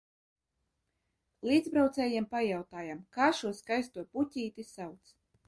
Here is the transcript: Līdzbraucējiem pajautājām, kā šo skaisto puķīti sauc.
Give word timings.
Līdzbraucējiem 1.49 2.27
pajautājām, 2.33 3.05
kā 3.19 3.29
šo 3.43 3.53
skaisto 3.61 4.09
puķīti 4.17 4.69
sauc. 4.73 5.17